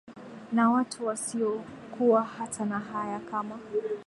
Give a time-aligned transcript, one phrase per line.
[0.51, 1.63] Na watu wasio
[1.97, 3.59] kuwa hata na haya kama